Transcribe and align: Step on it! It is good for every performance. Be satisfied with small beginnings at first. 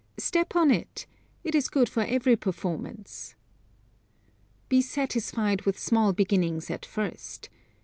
Step 0.17 0.55
on 0.55 0.71
it! 0.71 1.05
It 1.43 1.53
is 1.53 1.69
good 1.69 1.87
for 1.87 2.01
every 2.03 2.35
performance. 2.35 3.35
Be 4.67 4.81
satisfied 4.81 5.61
with 5.61 5.77
small 5.77 6.11
beginnings 6.11 6.71
at 6.71 6.87
first. 6.87 7.49